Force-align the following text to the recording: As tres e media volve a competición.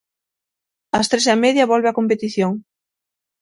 As 0.99 1.09
tres 1.11 1.25
e 1.33 1.35
media 1.45 1.69
volve 1.71 1.87
a 1.89 1.97
competición. 1.99 2.51